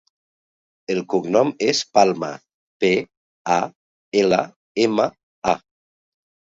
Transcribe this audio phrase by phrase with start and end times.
[0.93, 2.31] El cognom és Palma:
[2.85, 2.91] pe,
[3.59, 3.61] a,
[4.27, 4.43] ela,
[4.91, 5.11] ema,
[5.57, 5.59] a.